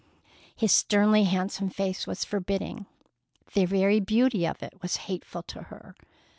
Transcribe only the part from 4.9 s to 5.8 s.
hateful to